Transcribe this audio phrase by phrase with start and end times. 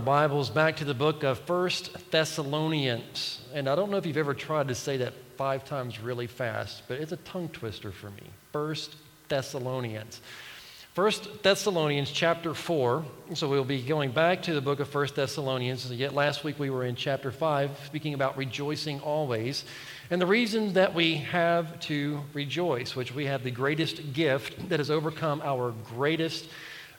[0.00, 3.40] Bibles back to the book of First Thessalonians.
[3.52, 6.82] And I don't know if you've ever tried to say that five times really fast,
[6.88, 8.22] but it's a tongue twister for me.
[8.52, 8.96] First
[9.28, 10.20] Thessalonians.
[10.94, 13.04] First Thessalonians chapter 4.
[13.34, 15.90] So we'll be going back to the book of First Thessalonians.
[15.90, 19.64] Yet last week we were in chapter 5 speaking about rejoicing always.
[20.10, 24.80] And the reason that we have to rejoice, which we have the greatest gift that
[24.80, 26.48] has overcome our greatest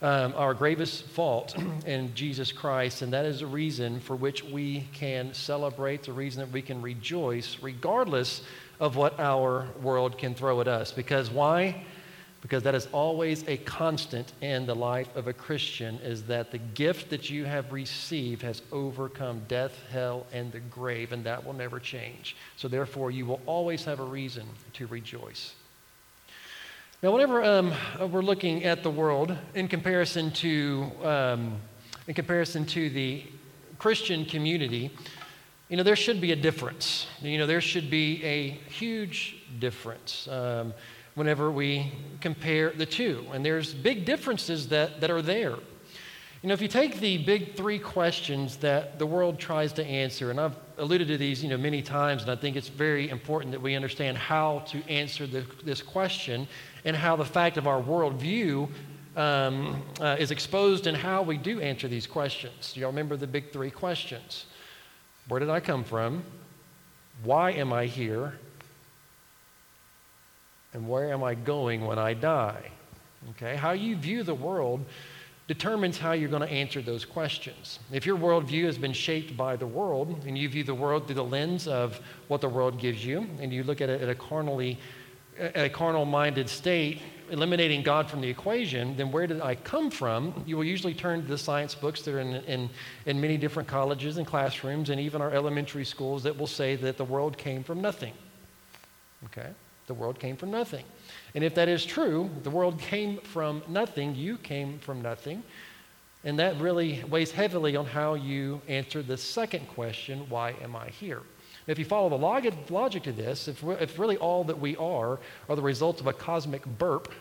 [0.02, 1.56] um, our gravest fault
[1.86, 6.40] in Jesus Christ, and that is a reason for which we can celebrate, the reason
[6.40, 8.42] that we can rejoice, regardless
[8.80, 10.92] of what our world can throw at us.
[10.92, 11.86] Because why?
[12.42, 16.58] Because that is always a constant in the life of a Christian, is that the
[16.58, 21.54] gift that you have received has overcome death, hell, and the grave, and that will
[21.54, 22.36] never change.
[22.58, 25.54] So therefore, you will always have a reason to rejoice.
[27.04, 27.74] Now, whenever um,
[28.12, 31.60] we're looking at the world in comparison to um,
[32.08, 33.24] in comparison to the
[33.80, 34.92] Christian community,
[35.68, 37.08] you know there should be a difference.
[37.20, 40.76] You know there should be a huge difference um,
[41.16, 45.56] whenever we compare the two, and there's big differences that that are there.
[46.44, 50.30] You know, if you take the big three questions that the world tries to answer,
[50.30, 53.52] and I've alluded to these, you know, many times, and I think it's very important
[53.52, 56.48] that we understand how to answer the, this question
[56.86, 58.70] and how the fact of our worldview
[59.16, 62.74] um, uh, is exposed in how we do answer these questions.
[62.74, 64.46] Do y'all remember the big three questions?
[65.28, 66.24] Where did I come from?
[67.24, 68.34] Why am I here?
[70.74, 72.72] And where am I going when I die?
[73.32, 74.84] Okay, how you view the world
[75.48, 77.80] determines how you're going to answer those questions.
[77.92, 81.16] If your worldview has been shaped by the world and you view the world through
[81.16, 84.16] the lens of what the world gives you, and you look at it at a
[84.16, 84.80] carnally
[85.42, 90.44] a carnal minded state, eliminating God from the equation, then where did I come from?
[90.46, 92.70] You will usually turn to the science books that are in, in,
[93.06, 96.98] in many different colleges and classrooms and even our elementary schools that will say that
[96.98, 98.14] the world came from nothing.
[99.26, 99.50] Okay?
[99.88, 100.86] The world came from nothing.
[101.34, 105.44] And if that is true, the world came from nothing, you came from nothing.
[106.24, 110.90] And that really weighs heavily on how you answer the second question why am I
[110.90, 111.22] here?
[111.72, 115.20] If you follow the log- logic to this, if, if really all that we are
[115.48, 117.12] are the results of a cosmic burp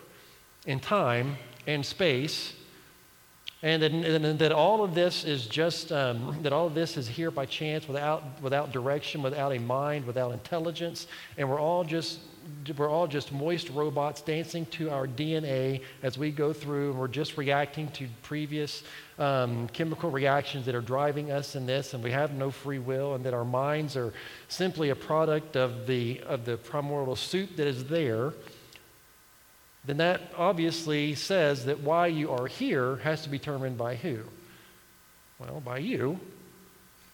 [0.66, 2.54] in time and space,
[3.62, 7.30] and that, that all of this is just um, that all of this is here
[7.30, 11.06] by chance without without direction without a mind without intelligence
[11.36, 12.20] and we're all just
[12.76, 17.08] we're all just moist robots dancing to our DNA as we go through, and we're
[17.08, 18.82] just reacting to previous
[19.18, 23.14] um, chemical reactions that are driving us in this, and we have no free will,
[23.14, 24.12] and that our minds are
[24.48, 28.32] simply a product of the, of the primordial soup that is there,
[29.84, 34.18] then that obviously says that why you are here has to be determined by who?
[35.38, 36.20] Well, by you,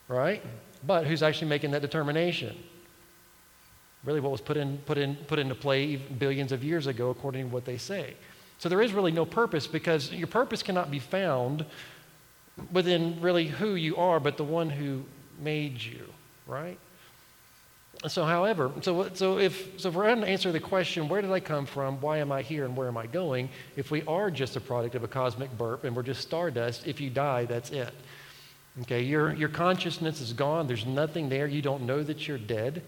[0.09, 0.43] right?
[0.85, 2.57] But who's actually making that determination?
[4.05, 7.49] Really what was put, in, put, in, put into play billions of years ago, according
[7.49, 8.15] to what they say.
[8.59, 11.65] So there is really no purpose because your purpose cannot be found
[12.73, 15.05] within really who you are, but the one who
[15.43, 16.07] made you,
[16.47, 16.79] right?
[18.09, 21.33] So, however, so, so, if, so if we're going to answer the question, where did
[21.33, 24.31] I come from, why am I here, and where am I going, if we are
[24.31, 27.71] just a product of a cosmic burp and we're just stardust, if you die, that's
[27.71, 27.93] it.
[28.83, 32.83] Okay, your, your consciousness is gone, there's nothing there, you don't know that you're dead.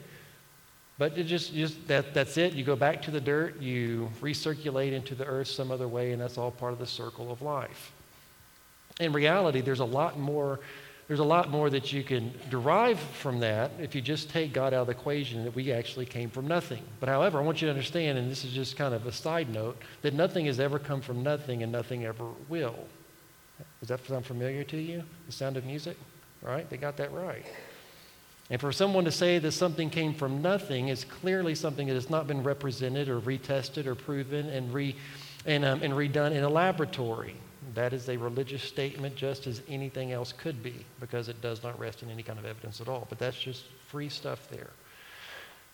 [0.98, 2.54] But just, just that, that's it.
[2.54, 6.20] You go back to the dirt, you recirculate into the earth some other way, and
[6.20, 7.92] that's all part of the circle of life.
[8.98, 10.59] In reality, there's a lot more.
[11.06, 14.75] There's a lot more that you can derive from that if you just take God
[14.75, 16.82] out of the equation that we actually came from nothing.
[17.00, 19.48] But however, I want you to understand, and this is just kind of a side
[19.48, 22.76] note, that nothing has ever come from nothing and nothing ever will.
[23.80, 25.03] Does that sound familiar to you?
[25.25, 25.97] The sound of music?
[26.44, 27.47] All right, they got that right.
[28.50, 32.09] And for someone to say that something came from nothing is clearly something that has
[32.09, 34.97] not been represented or retested or proven and, re,
[35.44, 37.34] and, um, and redone in a laboratory.
[37.75, 41.78] That is a religious statement just as anything else could be because it does not
[41.78, 43.06] rest in any kind of evidence at all.
[43.10, 44.71] But that's just free stuff there.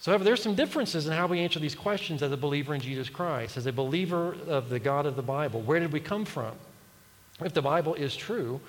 [0.00, 2.81] So, however, there's some differences in how we answer these questions as a believer in
[2.81, 5.62] Jesus Christ, as a believer of the God of the Bible.
[5.62, 6.53] Where did we come from?
[7.41, 8.61] If the Bible is true,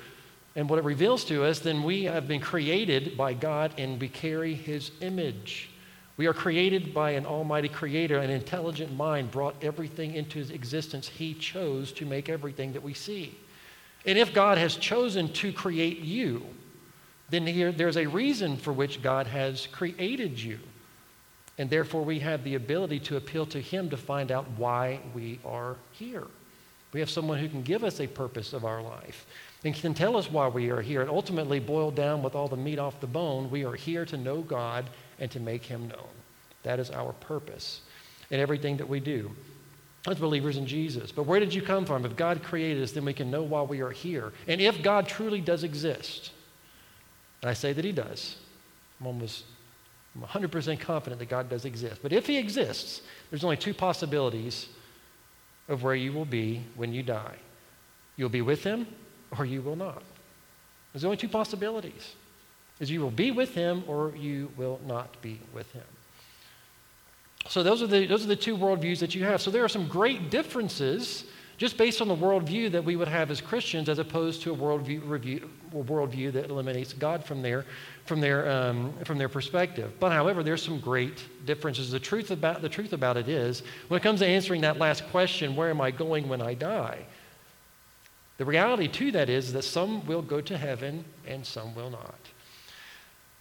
[0.55, 4.07] and what it reveals to us, then we have been created by God and we
[4.07, 5.69] carry His image.
[6.17, 11.09] We are created by an almighty creator, an intelligent mind brought everything into existence.
[11.09, 13.37] He chose to make everything that we see.
[14.05, 16.45] And if God has chosen to create you,
[17.29, 20.59] then here, there's a reason for which God has created you.
[21.57, 25.39] And therefore, we have the ability to appeal to Him to find out why we
[25.43, 26.27] are here.
[26.93, 29.25] We have someone who can give us a purpose of our life
[29.65, 31.01] and can tell us why we are here.
[31.01, 34.15] And ultimately, boiled down with all the meat off the bone, we are here to
[34.15, 34.85] know God
[35.19, 36.07] and to make Him known.
[36.61, 37.81] That is our purpose
[38.29, 39.31] in everything that we do
[40.07, 41.11] as believers in Jesus.
[41.11, 42.05] But where did you come from?
[42.05, 44.33] If God created us, then we can know why we are here.
[44.47, 46.31] And if God truly does exist,
[47.41, 48.37] and I say that He does,
[49.01, 49.45] I'm almost
[50.15, 52.01] I'm 100% confident that God does exist.
[52.03, 53.01] But if He exists,
[53.31, 54.67] there's only two possibilities
[55.67, 57.37] of where you will be when you die.
[58.15, 58.85] You'll be with Him
[59.37, 60.03] or you will not.
[60.93, 62.15] There's only two possibilities.
[62.79, 65.83] Is you will be with him or you will not be with him.
[67.47, 69.41] So those are the, those are the two worldviews that you have.
[69.41, 71.25] So there are some great differences
[71.57, 74.55] just based on the worldview that we would have as Christians as opposed to a
[74.55, 77.65] worldview, review, a worldview that eliminates God from their,
[78.05, 79.93] from, their, um, from their perspective.
[79.99, 81.91] But however, there's some great differences.
[81.91, 85.07] The truth, about, the truth about it is, when it comes to answering that last
[85.11, 87.05] question, where am I going when I die?
[88.37, 92.19] The reality to that is that some will go to heaven and some will not.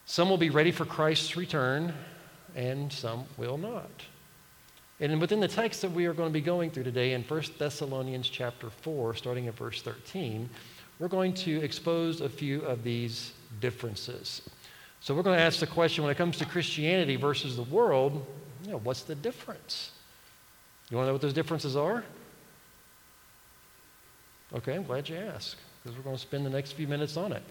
[0.07, 1.93] Some will be ready for Christ's return
[2.55, 3.91] and some will not.
[5.01, 7.43] And within the text that we are going to be going through today in 1
[7.59, 10.49] Thessalonians chapter 4, starting at verse 13,
[11.01, 14.43] we're going to expose a few of these differences.
[15.01, 18.25] So we're going to ask the question when it comes to Christianity versus the world,
[18.65, 19.91] you know, what's the difference?
[20.89, 22.05] You want to know what those differences are?
[24.55, 27.33] Okay, I'm glad you asked because we're going to spend the next few minutes on
[27.33, 27.43] it.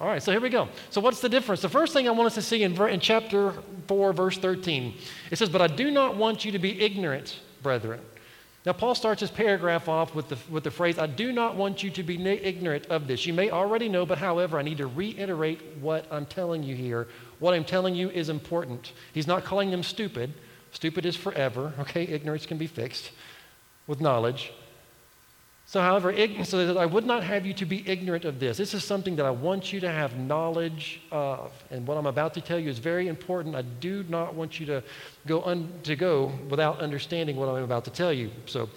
[0.00, 0.68] All right, so here we go.
[0.88, 1.60] So, what's the difference?
[1.60, 3.52] The first thing I want us to see in, in chapter
[3.86, 4.94] 4, verse 13,
[5.30, 8.00] it says, But I do not want you to be ignorant, brethren.
[8.66, 11.82] Now, Paul starts his paragraph off with the, with the phrase, I do not want
[11.82, 13.24] you to be ignorant of this.
[13.24, 17.08] You may already know, but however, I need to reiterate what I'm telling you here.
[17.38, 18.92] What I'm telling you is important.
[19.14, 20.34] He's not calling them stupid.
[20.72, 22.02] Stupid is forever, okay?
[22.04, 23.12] Ignorance can be fixed
[23.86, 24.52] with knowledge.
[25.70, 26.12] So, however,
[26.42, 28.56] so that I would not have you to be ignorant of this.
[28.56, 31.52] This is something that I want you to have knowledge of.
[31.70, 33.54] And what I'm about to tell you is very important.
[33.54, 34.82] I do not want you to
[35.28, 38.32] go, un, to go without understanding what I'm about to tell you.
[38.46, 38.68] So,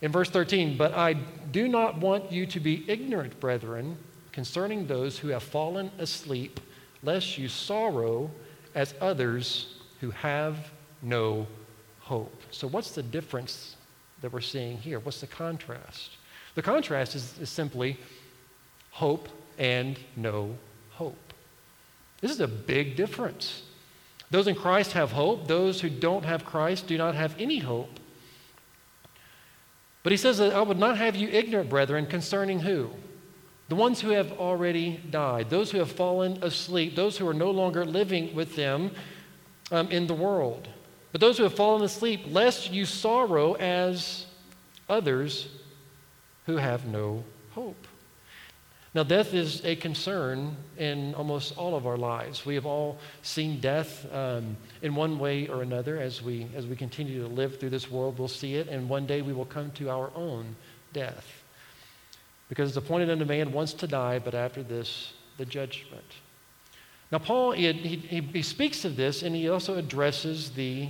[0.00, 1.14] in verse 13, but I
[1.50, 3.96] do not want you to be ignorant, brethren,
[4.30, 6.60] concerning those who have fallen asleep,
[7.02, 8.30] lest you sorrow
[8.76, 10.70] as others who have
[11.02, 11.48] no
[11.98, 12.42] hope.
[12.52, 13.74] So, what's the difference
[14.20, 15.00] that we're seeing here?
[15.00, 16.17] What's the contrast?
[16.58, 17.96] The contrast is, is simply
[18.90, 19.28] hope
[19.58, 20.56] and no
[20.90, 21.32] hope.
[22.20, 23.62] This is a big difference.
[24.32, 25.46] Those in Christ have hope.
[25.46, 28.00] Those who don't have Christ do not have any hope.
[30.02, 32.90] But he says that I would not have you ignorant, brethren, concerning who?
[33.68, 37.52] The ones who have already died, those who have fallen asleep, those who are no
[37.52, 38.90] longer living with them
[39.70, 40.66] um, in the world.
[41.12, 44.26] But those who have fallen asleep, lest you sorrow as
[44.88, 45.50] others
[46.48, 47.86] who have no hope.
[48.94, 52.46] Now, death is a concern in almost all of our lives.
[52.46, 56.74] We have all seen death um, in one way or another as we, as we
[56.74, 58.18] continue to live through this world.
[58.18, 60.56] We'll see it, and one day we will come to our own
[60.94, 61.26] death.
[62.48, 66.06] Because it's appointed unto man once to die, but after this, the judgment.
[67.12, 70.88] Now, Paul, he, he, he speaks of this, and he also addresses the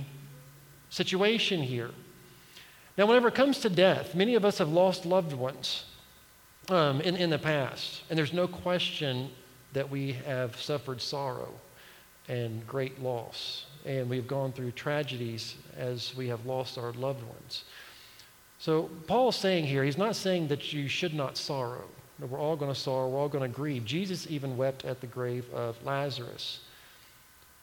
[0.89, 1.91] situation here.
[2.99, 5.85] Now, whenever it comes to death, many of us have lost loved ones
[6.67, 9.29] um, in, in the past, and there's no question
[9.71, 11.53] that we have suffered sorrow
[12.27, 17.63] and great loss, and we've gone through tragedies as we have lost our loved ones.
[18.57, 21.85] So, Paul's saying here, he's not saying that you should not sorrow.
[22.19, 23.85] We're all going to sorrow, we're all going to grieve.
[23.85, 26.59] Jesus even wept at the grave of Lazarus.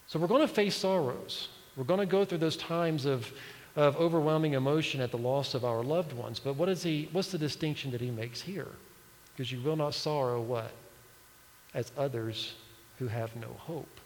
[0.07, 1.49] So, we're going to face sorrows.
[1.77, 3.31] We're going to go through those times of
[3.77, 6.41] of overwhelming emotion at the loss of our loved ones.
[6.41, 8.69] But what is he, what's the distinction that he makes here?
[9.35, 10.73] Because you will not sorrow what?
[11.75, 12.55] As others
[12.99, 14.01] who have no hope.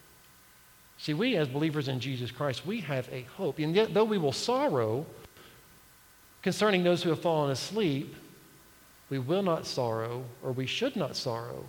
[0.97, 3.59] See, we as believers in Jesus Christ, we have a hope.
[3.59, 5.05] And yet, though we will sorrow
[6.41, 8.13] concerning those who have fallen asleep,
[9.09, 11.65] we will not sorrow, or we should not sorrow,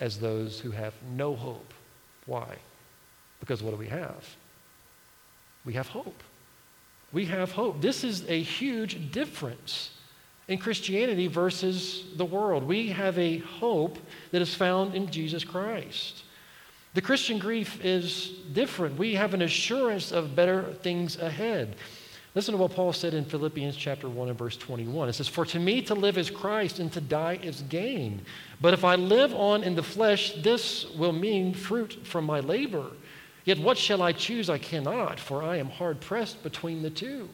[0.00, 1.72] as those who have no hope.
[2.26, 2.56] Why?
[3.38, 4.36] Because what do we have?
[5.64, 6.22] We have hope
[7.14, 7.80] we have hope.
[7.80, 9.90] This is a huge difference
[10.48, 12.64] in Christianity versus the world.
[12.64, 13.98] We have a hope
[14.32, 16.24] that is found in Jesus Christ.
[16.94, 18.98] The Christian grief is different.
[18.98, 21.76] We have an assurance of better things ahead.
[22.34, 25.08] Listen to what Paul said in Philippians chapter 1 and verse 21.
[25.08, 28.22] It says, For to me to live is Christ and to die is gain.
[28.60, 32.90] But if I live on in the flesh, this will mean fruit from my labor.
[33.44, 34.48] Yet what shall I choose?
[34.48, 37.28] I cannot, for I am hard pressed between the two.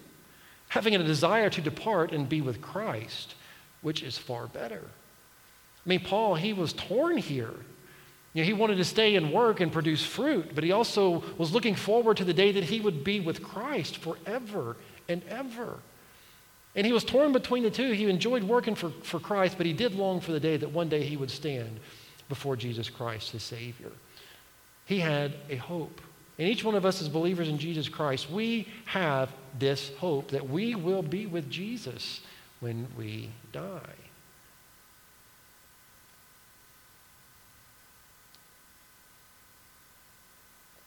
[0.69, 3.35] Having a desire to depart and be with Christ,
[3.83, 4.83] which is far better.
[4.85, 7.55] I mean, Paul, he was torn here.
[8.33, 11.53] You know, he wanted to stay and work and produce fruit, but he also was
[11.53, 14.77] looking forward to the day that he would be with Christ forever
[15.09, 15.79] and ever.
[16.77, 17.91] And he was torn between the two.
[17.93, 20.89] He enjoyed working for, for Christ, but he did long for the day that one
[20.89, 21.81] day he would stand
[22.29, 23.91] before Jesus Christ, his Savior.
[24.91, 26.01] He had a hope.
[26.37, 30.51] And each one of us, as believers in Jesus Christ, we have this hope that
[30.51, 32.21] we will be with Jesus
[32.59, 33.95] when we die.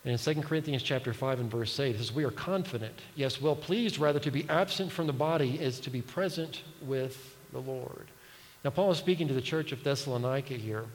[0.03, 3.39] And in 2 Corinthians chapter 5 and verse 8, it says, We are confident, yes,
[3.39, 7.61] well pleased rather to be absent from the body is to be present with the
[7.61, 8.07] Lord.
[8.65, 10.87] Now, Paul is speaking to the church of Thessalonica here.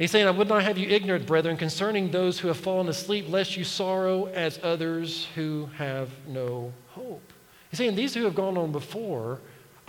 [0.00, 3.26] He's saying, I would not have you ignorant, brethren, concerning those who have fallen asleep,
[3.28, 7.32] lest you sorrow as others who have no hope.
[7.70, 9.40] He's saying, These who have gone on before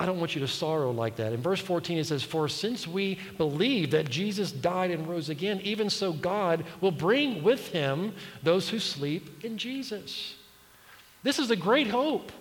[0.02, 1.32] I don't want you to sorrow like that.
[1.32, 5.62] In verse 14, it says, For since we believe that Jesus died and rose again,
[5.62, 10.36] even so God will bring with him those who sleep in Jesus.
[11.22, 12.32] This is a great hope,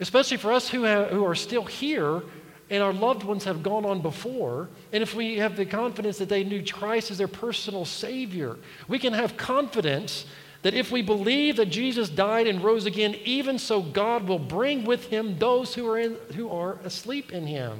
[0.00, 2.22] especially for us who, have, who are still here
[2.68, 4.68] and our loved ones have gone on before.
[4.92, 8.56] And if we have the confidence that they knew Christ as their personal Savior,
[8.88, 10.26] we can have confidence
[10.62, 14.84] that if we believe that Jesus died and rose again, even so God will bring
[14.84, 17.78] with him those who are, in, who are asleep in him.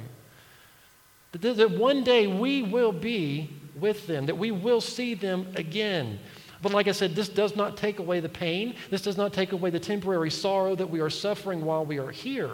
[1.33, 6.19] That, that one day we will be with them, that we will see them again.
[6.61, 8.75] But like I said, this does not take away the pain.
[8.89, 12.09] This does not take away the temporary sorrow that we are suffering while we are
[12.09, 12.51] here.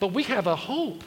[0.00, 1.04] But we have a hope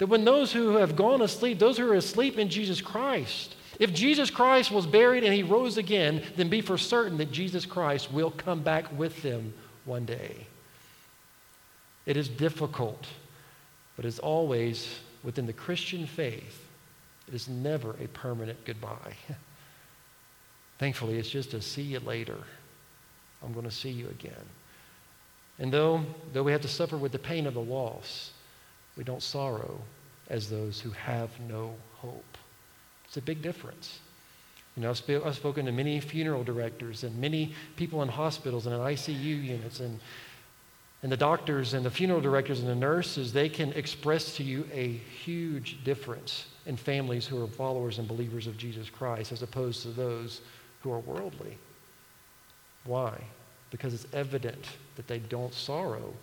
[0.00, 3.92] that when those who have gone asleep, those who are asleep in Jesus Christ, if
[3.92, 8.10] Jesus Christ was buried and he rose again, then be for certain that Jesus Christ
[8.10, 9.52] will come back with them
[9.84, 10.46] one day.
[12.06, 13.06] It is difficult,
[13.94, 14.88] but as always
[15.22, 16.66] within the Christian faith,
[17.28, 19.14] it is never a permanent goodbye.
[20.78, 22.38] Thankfully, it's just a see you later.
[23.42, 24.32] I'm going to see you again.
[25.58, 26.02] And though,
[26.32, 28.30] though we have to suffer with the pain of the loss,
[28.96, 29.80] we don't sorrow
[30.28, 32.38] as those who have no hope.
[33.04, 33.98] It's a big difference.
[34.76, 38.66] You know, I've, sp- I've spoken to many funeral directors and many people in hospitals
[38.66, 39.98] and in ICU units and,
[41.02, 44.66] and the doctors and the funeral directors and the nurses, they can express to you
[44.72, 49.82] a huge difference in families who are followers and believers of Jesus Christ as opposed
[49.82, 50.40] to those
[50.82, 51.58] who are worldly.
[52.84, 53.20] Why?
[53.70, 54.66] Because it's evident
[54.96, 56.14] that they don't sorrow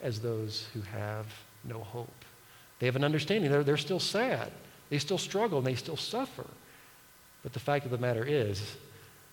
[0.00, 1.26] as those who have
[1.66, 2.24] no hope.
[2.78, 4.50] They have an understanding, they're, they're still sad.
[4.90, 6.46] They still struggle and they still suffer.
[7.42, 8.76] But the fact of the matter is,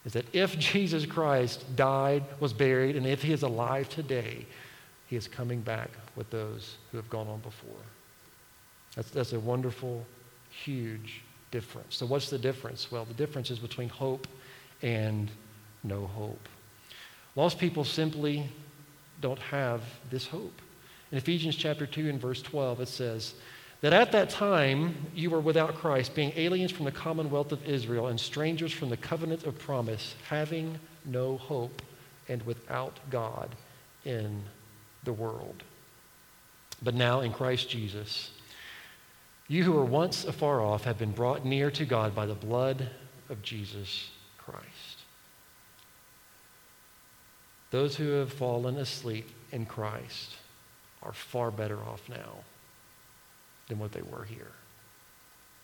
[0.05, 4.45] is that if Jesus Christ died, was buried, and if he is alive today,
[5.07, 7.83] he is coming back with those who have gone on before.
[8.95, 10.05] That's, that's a wonderful,
[10.49, 11.21] huge
[11.51, 11.95] difference.
[11.95, 12.91] So, what's the difference?
[12.91, 14.27] Well, the difference is between hope
[14.81, 15.29] and
[15.83, 16.49] no hope.
[17.35, 18.49] Lost people simply
[19.21, 20.61] don't have this hope.
[21.11, 23.33] In Ephesians chapter 2 and verse 12, it says,
[23.81, 28.07] that at that time you were without Christ, being aliens from the commonwealth of Israel
[28.07, 31.81] and strangers from the covenant of promise, having no hope
[32.29, 33.55] and without God
[34.05, 34.43] in
[35.03, 35.63] the world.
[36.81, 38.31] But now in Christ Jesus,
[39.47, 42.87] you who were once afar off have been brought near to God by the blood
[43.29, 44.99] of Jesus Christ.
[47.71, 50.35] Those who have fallen asleep in Christ
[51.03, 52.43] are far better off now
[53.67, 54.51] than what they were here.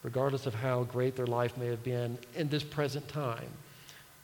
[0.03, 3.50] Regardless of how great their life may have been in this present time,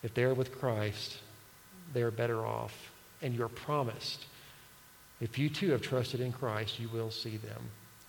[0.03, 1.17] if they're with Christ,
[1.93, 2.91] they are better off.
[3.21, 4.25] And you're promised,
[5.21, 7.61] if you too have trusted in Christ, you will see them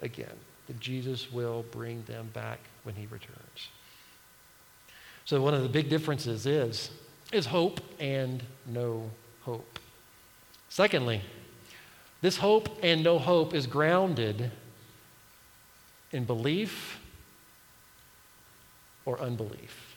[0.02, 0.36] again.
[0.66, 3.68] That Jesus will bring them back when he returns.
[5.24, 6.90] So one of the big differences is,
[7.32, 9.10] is hope and no
[9.42, 9.78] hope.
[10.68, 11.22] Secondly,
[12.24, 14.50] this hope and no hope is grounded
[16.10, 16.98] in belief
[19.04, 19.94] or unbelief.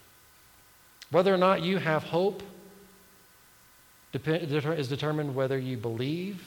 [1.10, 2.43] Whether or not you have hope
[4.12, 6.43] is determined whether you believe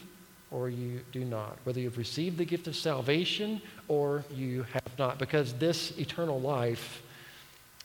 [0.51, 5.19] or you do not, whether you've received the gift of salvation or you have not,
[5.19, 7.01] because this eternal life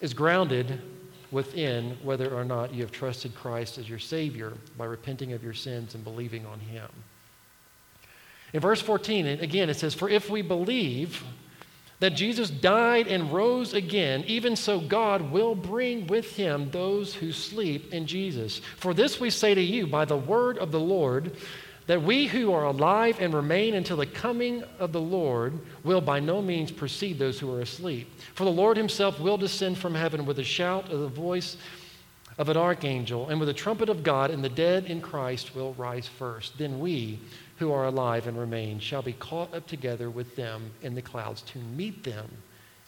[0.01, 0.81] is grounded
[1.31, 5.53] within whether or not you have trusted Christ as your Savior by repenting of your
[5.53, 6.89] sins and believing on Him.
[8.53, 11.23] In verse 14, again, it says, For if we believe,
[11.99, 17.31] that Jesus died and rose again, even so God will bring with him those who
[17.31, 18.59] sleep in Jesus.
[18.77, 21.35] For this we say to you by the word of the Lord,
[21.87, 26.19] that we who are alive and remain until the coming of the Lord will by
[26.19, 28.09] no means precede those who are asleep.
[28.33, 31.57] For the Lord himself will descend from heaven with a shout of the voice
[32.37, 35.73] of an archangel and with a trumpet of God, and the dead in Christ will
[35.75, 36.57] rise first.
[36.57, 37.19] Then we
[37.57, 41.41] who are alive and remain shall be caught up together with them in the clouds
[41.41, 42.29] to meet them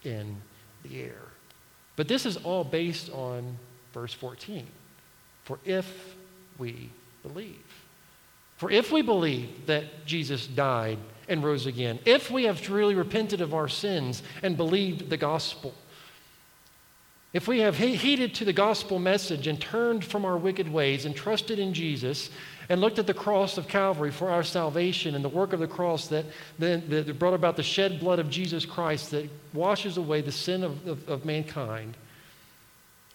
[0.04, 0.38] in
[0.84, 1.22] the air.
[1.96, 3.58] But this is all based on
[3.94, 4.68] verse 14.
[5.44, 6.16] For if
[6.58, 6.90] we
[7.24, 7.64] believe.
[8.58, 10.98] For if we believe that Jesus died
[11.30, 15.74] and rose again, if we have truly repented of our sins and believed the gospel,
[17.34, 21.16] if we have heeded to the gospel message and turned from our wicked ways and
[21.16, 22.30] trusted in Jesus
[22.70, 25.68] and looked at the cross of Calvary for our salvation and the work of the
[25.68, 26.26] cross that,
[26.60, 30.86] that, brought about the shed blood of Jesus Christ that washes away the sin of,
[30.88, 31.96] of, of mankind,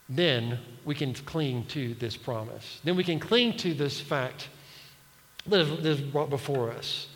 [0.08, 2.80] then we can cling to this promise.
[2.84, 4.48] Then we can cling to this fact
[5.46, 7.08] that is brought before us.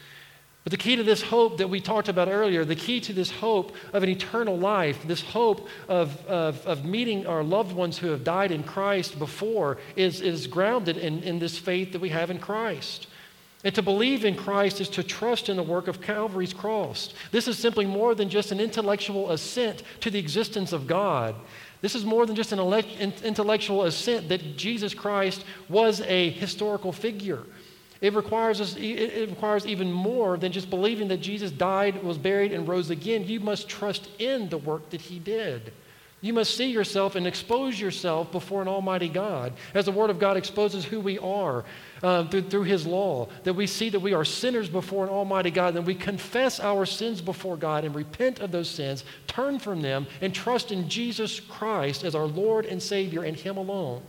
[0.67, 3.31] But the key to this hope that we talked about earlier, the key to this
[3.31, 8.09] hope of an eternal life, this hope of, of, of meeting our loved ones who
[8.09, 12.33] have died in Christ before, is, is grounded in, in this faith that we have
[12.33, 13.07] in Christ.
[13.63, 17.15] And to believe in Christ is to trust in the work of Calvary's cross.
[17.31, 21.37] This is simply more than just an intellectual assent to the existence of God.
[21.81, 22.59] This is more than just an
[23.23, 27.45] intellectual assent that Jesus Christ was a historical figure.
[28.01, 32.53] It requires, us, it requires even more than just believing that Jesus died, was buried,
[32.53, 33.25] and rose again.
[33.25, 35.73] You must trust in the work that he did.
[36.23, 39.53] You must see yourself and expose yourself before an almighty God.
[39.75, 41.65] As the Word of God exposes who we are
[42.03, 45.51] uh, through, through His law, that we see that we are sinners before an almighty
[45.51, 49.83] God, and we confess our sins before God and repent of those sins, turn from
[49.83, 54.03] them, and trust in Jesus Christ as our Lord and Savior and Him alone.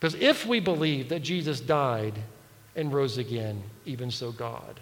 [0.00, 2.18] Because if we believe that Jesus died
[2.76, 4.80] and rose again, even so God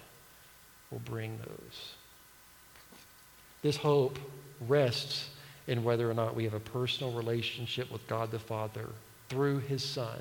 [0.90, 1.94] will bring those.
[3.62, 4.18] This hope
[4.60, 5.30] rests
[5.66, 8.88] in whether or not we have a personal relationship with God the Father
[9.28, 10.20] through his Son,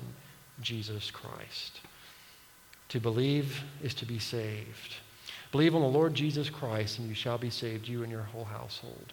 [0.60, 1.80] Jesus Christ.
[2.90, 4.96] To believe is to be saved.
[5.50, 8.44] Believe on the Lord Jesus Christ, and you shall be saved, you and your whole
[8.44, 9.12] household.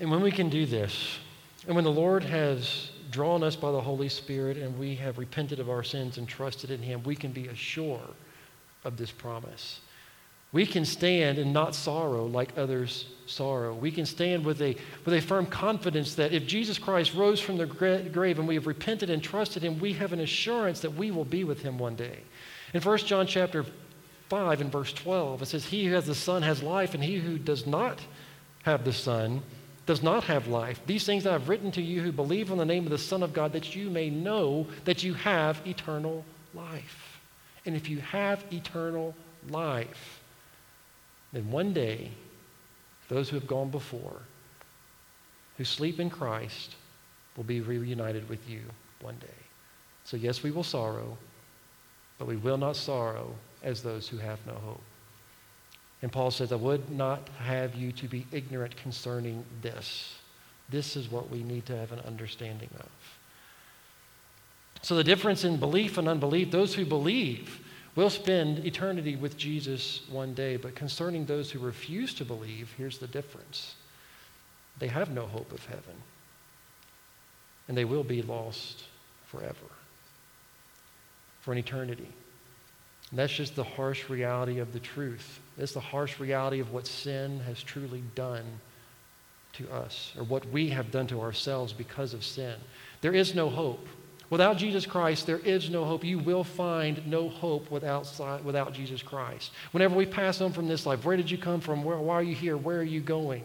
[0.00, 1.18] And when we can do this,
[1.66, 5.60] and when the Lord has drawn us by the Holy Spirit and we have repented
[5.60, 8.00] of our sins and trusted in Him, we can be assured
[8.84, 9.80] of this promise.
[10.50, 13.74] We can stand and not sorrow like others sorrow.
[13.74, 17.56] We can stand with a, with a firm confidence that if Jesus Christ rose from
[17.56, 21.10] the grave and we have repented and trusted Him, we have an assurance that we
[21.10, 22.18] will be with Him one day.
[22.74, 23.64] In 1 John chapter
[24.28, 27.16] 5 and verse 12, it says, He who has the Son has life, and he
[27.16, 28.00] who does not
[28.62, 29.42] have the Son
[29.86, 30.80] does not have life.
[30.86, 33.22] These things I have written to you who believe on the name of the Son
[33.22, 37.20] of God, that you may know that you have eternal life.
[37.66, 39.14] And if you have eternal
[39.50, 40.20] life,
[41.32, 42.10] then one day,
[43.08, 44.20] those who have gone before,
[45.56, 46.76] who sleep in Christ,
[47.36, 48.60] will be reunited with you
[49.00, 49.26] one day.
[50.04, 51.16] So, yes, we will sorrow,
[52.18, 54.82] but we will not sorrow as those who have no hope.
[56.02, 60.16] And Paul says, I would not have you to be ignorant concerning this.
[60.68, 62.88] This is what we need to have an understanding of.
[64.82, 67.60] So, the difference in belief and unbelief, those who believe
[67.94, 70.56] will spend eternity with Jesus one day.
[70.56, 73.76] But concerning those who refuse to believe, here's the difference
[74.78, 75.94] they have no hope of heaven,
[77.68, 78.84] and they will be lost
[79.26, 79.70] forever,
[81.42, 82.08] for an eternity.
[83.10, 85.38] And that's just the harsh reality of the truth.
[85.58, 88.44] It's the harsh reality of what sin has truly done
[89.54, 92.54] to us, or what we have done to ourselves because of sin.
[93.02, 93.86] There is no hope.
[94.30, 96.04] Without Jesus Christ, there is no hope.
[96.04, 98.10] You will find no hope without,
[98.42, 99.50] without Jesus Christ.
[99.72, 101.84] Whenever we pass on from this life, where did you come from?
[101.84, 102.56] Where, why are you here?
[102.56, 103.44] Where are you going?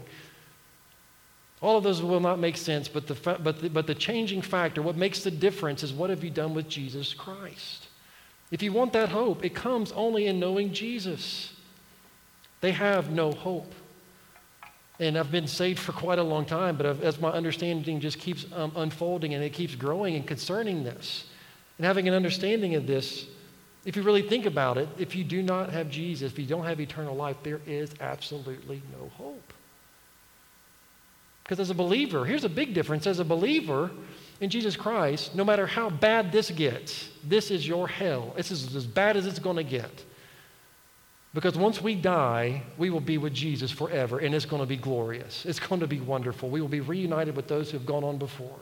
[1.62, 4.82] All of those will not make sense, but the, but, the, but the changing factor,
[4.82, 7.88] what makes the difference, is what have you done with Jesus Christ?
[8.52, 11.52] If you want that hope, it comes only in knowing Jesus.
[12.62, 13.72] They have no hope.
[15.00, 18.46] And I've been saved for quite a long time, but as my understanding just keeps
[18.54, 21.26] um, unfolding and it keeps growing and concerning this,
[21.78, 23.28] and having an understanding of this,
[23.86, 26.65] if you really think about it, if you do not have Jesus, if you don't
[26.65, 29.54] have eternal life, there is absolutely no hope.
[31.43, 33.08] Because as a believer, here's a big difference.
[33.08, 33.91] As a believer,
[34.41, 38.34] in Jesus Christ, no matter how bad this gets, this is your hell.
[38.36, 40.04] This is as bad as it's going to get.
[41.33, 44.77] Because once we die, we will be with Jesus forever, and it's going to be
[44.77, 45.45] glorious.
[45.45, 46.49] It's going to be wonderful.
[46.49, 48.59] We will be reunited with those who have gone on before.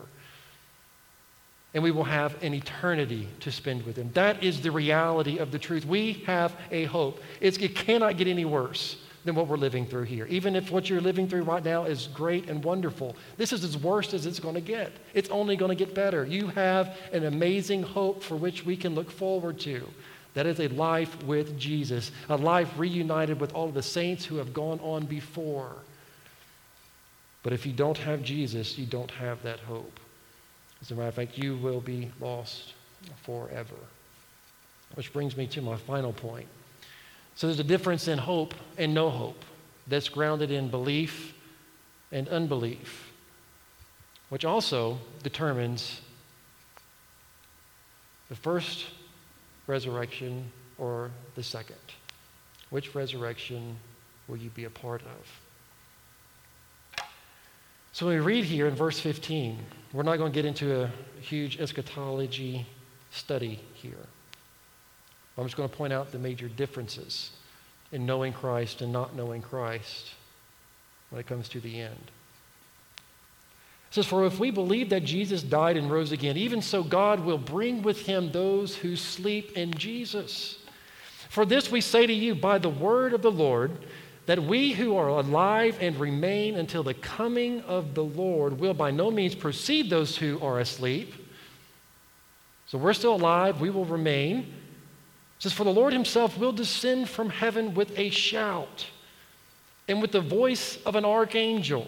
[1.74, 4.10] and we will have an eternity to spend with Him.
[4.14, 5.84] That is the reality of the truth.
[5.84, 7.20] We have a hope.
[7.40, 10.24] It's, it cannot get any worse than what we're living through here.
[10.26, 13.76] Even if what you're living through right now is great and wonderful, this is as
[13.76, 14.90] worst as it's going to get.
[15.12, 16.24] It's only going to get better.
[16.24, 19.86] You have an amazing hope for which we can look forward to.
[20.36, 24.36] That is a life with Jesus, a life reunited with all of the saints who
[24.36, 25.72] have gone on before.
[27.42, 29.98] But if you don't have Jesus, you don't have that hope.
[30.82, 32.74] As a matter of fact, you will be lost
[33.22, 33.76] forever.
[34.92, 36.48] Which brings me to my final point.
[37.34, 39.42] So there's a difference in hope and no hope
[39.86, 41.32] that's grounded in belief
[42.12, 43.10] and unbelief,
[44.28, 46.02] which also determines
[48.28, 48.84] the first
[49.66, 51.76] resurrection or the second.
[52.70, 53.76] Which resurrection
[54.28, 57.06] will you be a part of?
[57.92, 59.58] So when we read here in verse 15,
[59.92, 62.66] we're not going to get into a huge eschatology
[63.10, 64.06] study here.
[65.38, 67.30] I'm just going to point out the major differences
[67.92, 70.12] in knowing Christ and not knowing Christ
[71.10, 72.10] when it comes to the end.
[73.96, 77.38] Says, For if we believe that Jesus died and rose again, even so God will
[77.38, 80.58] bring with him those who sleep in Jesus.
[81.30, 83.86] For this we say to you by the word of the Lord,
[84.26, 88.90] that we who are alive and remain until the coming of the Lord will by
[88.90, 91.14] no means precede those who are asleep.
[92.66, 94.40] So we're still alive, we will remain.
[94.40, 94.46] It
[95.38, 98.88] says, For the Lord himself will descend from heaven with a shout,
[99.88, 101.86] and with the voice of an archangel,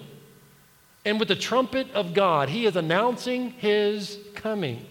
[1.04, 2.48] and with the trumpet of God.
[2.48, 4.84] He is announcing his coming.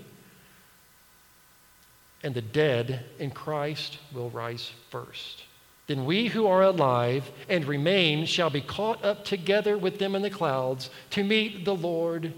[2.24, 5.43] And the dead in Christ will rise first.
[5.86, 10.22] Then we who are alive and remain shall be caught up together with them in
[10.22, 12.34] the clouds to meet the Lord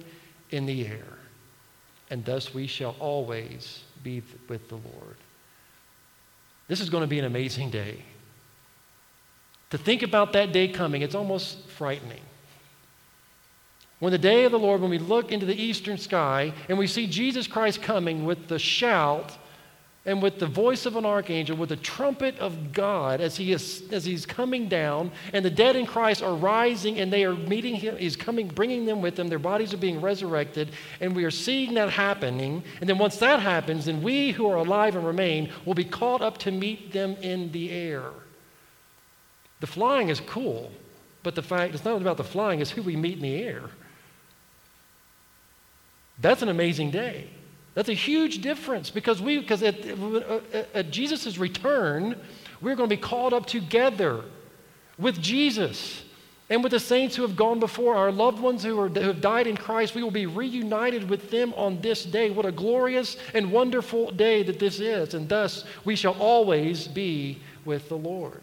[0.51, 1.17] in the air.
[2.11, 5.15] And thus we shall always be with the Lord.
[6.67, 8.03] This is going to be an amazing day.
[9.71, 12.21] To think about that day coming, it's almost frightening.
[13.99, 16.87] When the day of the Lord, when we look into the eastern sky and we
[16.87, 19.37] see Jesus Christ coming with the shout
[20.05, 23.83] and with the voice of an archangel, with the trumpet of God as, he is,
[23.91, 27.75] as he's coming down, and the dead in Christ are rising and they are meeting
[27.75, 31.31] him, he's coming, bringing them with him, their bodies are being resurrected, and we are
[31.31, 32.63] seeing that happening.
[32.79, 36.21] And then once that happens, then we who are alive and remain will be caught
[36.21, 38.05] up to meet them in the air.
[39.59, 40.71] The flying is cool,
[41.21, 43.63] but the fact it's not about the flying, it's who we meet in the air.
[46.21, 47.27] That's an amazing day.
[47.75, 49.85] That's a huge difference because we because at,
[50.73, 52.19] at Jesus' return,
[52.61, 54.23] we're going to be called up together
[54.97, 56.03] with Jesus
[56.49, 59.21] and with the saints who have gone before, our loved ones who, are, who have
[59.21, 59.93] died in Christ.
[59.93, 62.31] We will be reunited with them on this day.
[62.31, 65.13] What a glorious and wonderful day that this is.
[65.13, 68.41] And thus, we shall always be with the Lord.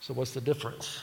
[0.00, 1.02] So, what's the difference?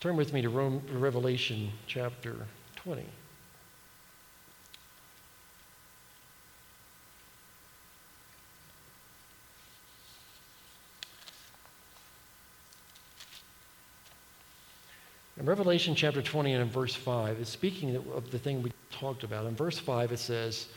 [0.00, 2.34] Turn with me to Revelation chapter
[2.76, 3.04] 20.
[15.38, 19.22] In Revelation chapter 20 and in verse 5, it's speaking of the thing we talked
[19.22, 19.44] about.
[19.44, 20.68] In verse 5, it says,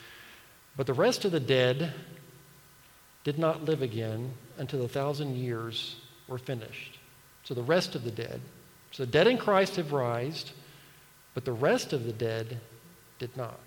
[0.76, 1.94] But the rest of the dead
[3.24, 5.96] did not live again until the thousand years
[6.28, 7.00] were finished.
[7.46, 8.42] So the rest of the dead
[8.94, 10.52] so the dead in Christ have rised,
[11.34, 12.60] but the rest of the dead
[13.18, 13.60] did not.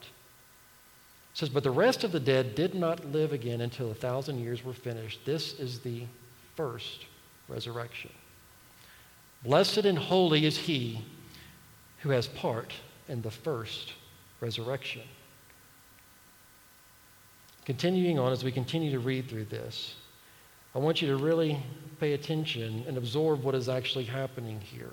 [1.32, 4.38] It says, But the rest of the dead did not live again until a thousand
[4.38, 5.20] years were finished.
[5.26, 6.04] This is the
[6.54, 7.06] first
[7.48, 8.12] resurrection.
[9.42, 11.04] Blessed and holy is he
[12.02, 12.72] who has part
[13.08, 13.94] in the first
[14.40, 15.02] resurrection.
[17.64, 19.96] Continuing on as we continue to read through this,
[20.72, 21.60] I want you to really
[21.98, 24.92] pay attention and absorb what is actually happening here.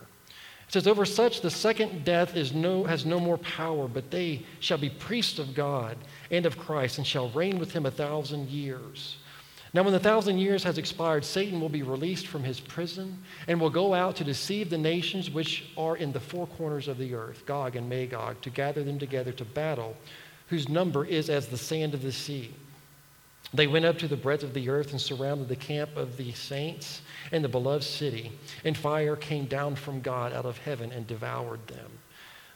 [0.68, 4.46] It says, Over such the second death is no, has no more power, but they
[4.60, 5.98] shall be priests of God
[6.32, 9.18] and of Christ and shall reign with him a thousand years.
[9.74, 13.60] Now, when the thousand years has expired, Satan will be released from his prison and
[13.60, 17.16] will go out to deceive the nations which are in the four corners of the
[17.16, 19.98] earth, Gog and Magog, to gather them together to battle,
[20.48, 22.54] whose number is as the sand of the sea.
[23.54, 26.32] They went up to the breadth of the earth and surrounded the camp of the
[26.34, 28.32] saints and the beloved city,
[28.64, 31.92] and fire came down from God out of heaven and devoured them.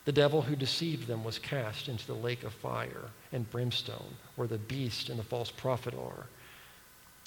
[0.06, 4.48] The devil who deceived them was cast into the lake of fire and brimstone, where
[4.48, 6.26] the beast and the false prophet are.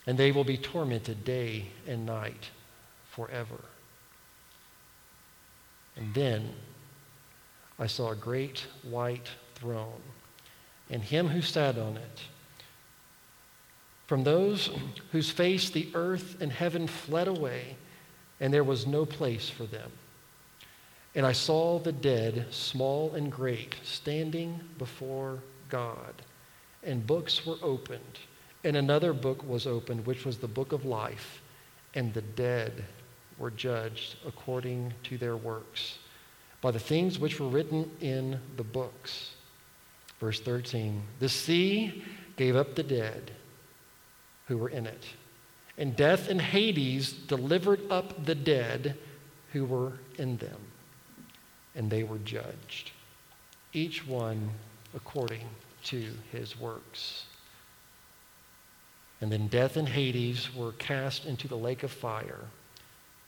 [0.06, 2.48] And they will be tormented day and night
[3.10, 3.60] forever.
[5.94, 6.54] And then
[7.78, 10.02] I saw a great white throne,
[10.88, 12.20] and him who sat on it.
[14.10, 14.70] From those
[15.12, 17.76] whose face the earth and heaven fled away,
[18.40, 19.88] and there was no place for them.
[21.14, 26.12] And I saw the dead, small and great, standing before God.
[26.82, 28.18] And books were opened.
[28.64, 31.40] And another book was opened, which was the book of life.
[31.94, 32.84] And the dead
[33.38, 35.98] were judged according to their works
[36.60, 39.36] by the things which were written in the books.
[40.18, 42.02] Verse 13 The sea
[42.34, 43.30] gave up the dead
[44.50, 45.04] who were in it,
[45.78, 48.98] and death and Hades delivered up the dead
[49.52, 50.58] who were in them,
[51.76, 52.90] and they were judged,
[53.72, 54.50] each one
[54.92, 55.46] according
[55.84, 57.26] to his works.
[59.20, 62.40] And then death and Hades were cast into the lake of fire.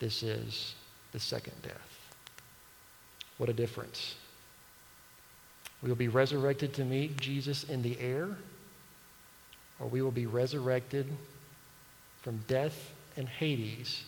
[0.01, 0.75] This is
[1.13, 2.11] the second death.
[3.39, 4.17] What a difference.
[5.85, 8.37] We will be resurrected to meet Jesus in the air,
[9.83, 11.07] or we will be resurrected
[12.23, 14.05] from death and Hades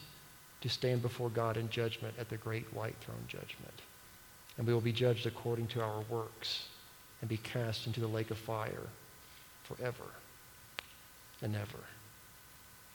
[0.60, 3.82] to stand before God in judgment at the great white throne judgment.
[4.56, 6.68] And we will be judged according to our works
[7.20, 8.86] and be cast into the lake of fire
[9.64, 10.04] forever
[11.42, 11.80] and ever.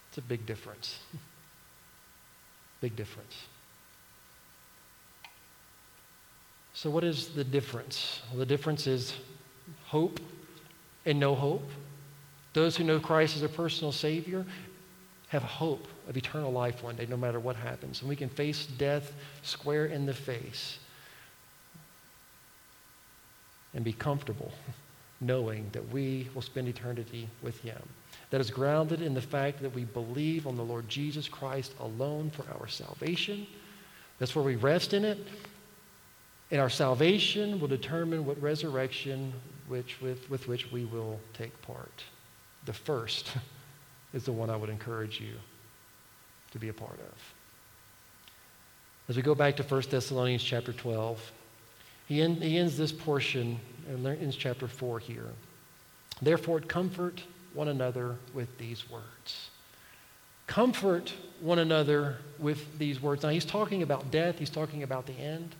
[0.08, 1.00] It's a big difference.
[2.80, 3.36] big difference.
[6.72, 8.22] So, what is the difference?
[8.30, 9.12] Well, the difference is
[9.84, 10.18] hope
[11.04, 11.68] and no hope.
[12.52, 14.44] Those who know Christ as a personal Savior
[15.28, 18.00] have hope of eternal life one day, no matter what happens.
[18.00, 20.78] And we can face death square in the face
[23.74, 24.52] and be comfortable
[25.20, 27.80] knowing that we will spend eternity with Him.
[28.30, 32.30] That is grounded in the fact that we believe on the Lord Jesus Christ alone
[32.30, 33.46] for our salvation.
[34.18, 35.18] That's where we rest in it.
[36.50, 39.32] And our salvation will determine what resurrection
[39.68, 42.02] which, with, with which we will take part.
[42.64, 43.32] The first
[44.12, 45.34] is the one I would encourage you
[46.52, 47.34] to be a part of.
[49.08, 51.32] As we go back to 1 Thessalonians chapter 12,
[52.06, 55.26] he, end, he ends this portion, and ends chapter 4 here.
[56.22, 57.22] Therefore, comfort
[57.54, 59.50] one another with these words.
[60.46, 63.22] Comfort one another with these words.
[63.22, 65.54] Now, he's talking about death, he's talking about the end.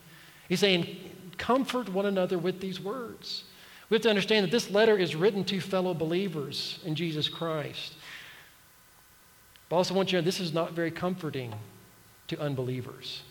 [0.49, 0.97] He's saying,
[1.39, 3.45] comfort one another with these words.
[3.91, 7.95] We have to understand that this letter is written to fellow believers in Jesus Christ.
[9.69, 11.53] But I also want you to know this is not very comforting
[12.29, 13.23] to unbelievers.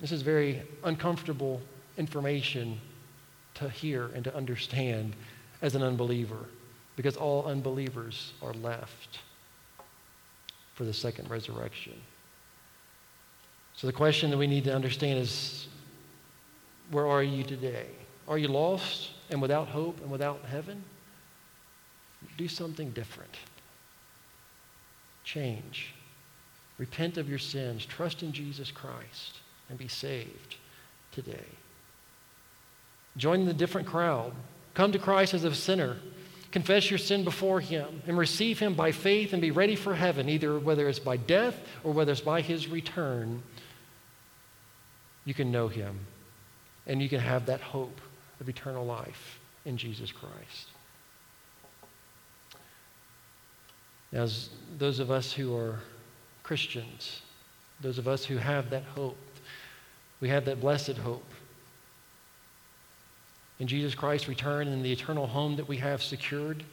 [0.00, 1.62] This is very uncomfortable
[1.96, 2.80] information
[3.54, 5.14] to hear and to understand
[5.62, 6.46] as an unbeliever
[6.96, 9.20] because all unbelievers are left
[10.74, 11.94] for the second resurrection.
[13.76, 15.68] So the question that we need to understand is
[16.90, 17.86] where are you today?
[18.26, 20.84] Are you lost and without hope and without heaven?
[22.36, 23.34] Do something different.
[25.24, 25.92] Change.
[26.78, 27.84] Repent of your sins.
[27.84, 30.54] Trust in Jesus Christ and be saved
[31.10, 31.48] today.
[33.16, 34.32] Join the different crowd.
[34.72, 35.96] Come to Christ as a sinner.
[36.52, 40.28] Confess your sin before Him and receive Him by faith and be ready for heaven,
[40.28, 43.42] either whether it's by death or whether it's by His return.
[45.24, 45.98] You can know Him
[46.86, 48.00] and you can have that hope
[48.40, 50.68] of eternal life in Jesus Christ.
[54.12, 55.80] As those of us who are
[56.42, 57.22] Christians,
[57.80, 59.16] those of us who have that hope,
[60.20, 61.24] we have that blessed hope.
[63.58, 66.64] In Jesus Christ's return and the eternal home that we have secured,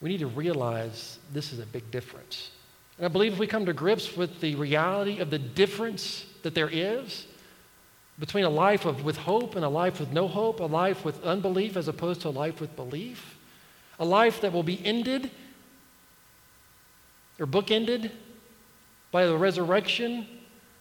[0.00, 2.50] we need to realize this is a big difference.
[2.96, 6.54] And I believe if we come to grips with the reality of the difference that
[6.54, 7.26] there is,
[8.18, 11.22] between a life of, with hope and a life with no hope, a life with
[11.24, 13.38] unbelief as opposed to a life with belief,
[13.98, 15.30] a life that will be ended
[17.38, 18.10] or bookended
[19.12, 20.26] by the resurrection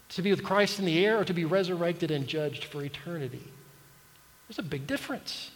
[0.10, 3.44] to be with Christ in the air or to be resurrected and judged for eternity.
[4.48, 5.52] There's a big difference.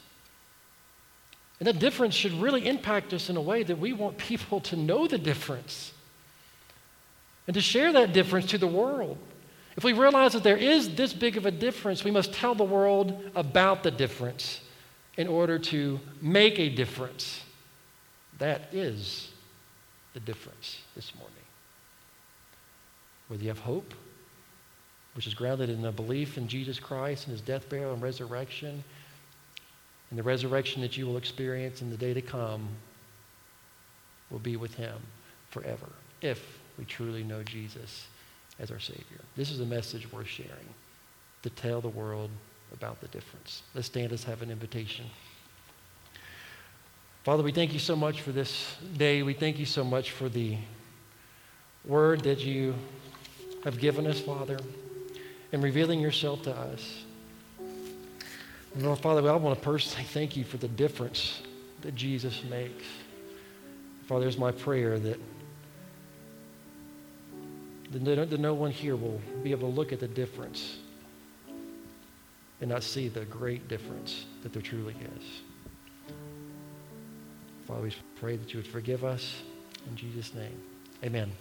[1.60, 4.76] And that difference should really impact us in a way that we want people to
[4.76, 5.94] know the difference
[7.48, 9.18] and to share that difference to the world.
[9.78, 12.64] If we realize that there is this big of a difference, we must tell the
[12.64, 14.62] world about the difference
[15.18, 17.42] in order to make a difference.
[18.38, 19.32] That is
[20.14, 21.36] the difference this morning.
[23.28, 23.94] Whether you have hope,
[25.16, 28.84] which is grounded in a belief in Jesus Christ and his death, burial, and resurrection,
[30.10, 32.68] and the resurrection that you will experience in the day to come
[34.30, 34.98] will be with him
[35.50, 35.88] forever
[36.22, 38.08] if we truly know Jesus
[38.60, 39.22] as our Savior.
[39.36, 40.74] This is a message worth sharing.
[41.44, 42.30] to tell the world
[42.74, 43.64] about the difference.
[43.74, 45.06] Let's stand, let's have an invitation.
[47.24, 49.24] Father, we thank you so much for this day.
[49.24, 50.58] We thank you so much for the
[51.86, 52.76] word that you
[53.64, 54.60] have given us, Father,
[55.52, 57.04] and revealing yourself to us.
[58.76, 61.42] Lord, Father, I want to personally thank you for the difference
[61.82, 62.86] that Jesus makes.
[64.08, 65.20] Father, it's my prayer that,
[67.92, 70.78] that no one here will be able to look at the difference
[72.62, 75.42] and not see the great difference that there truly is.
[77.68, 79.42] Father, we pray that you would forgive us.
[79.90, 80.58] In Jesus' name,
[81.04, 81.30] amen.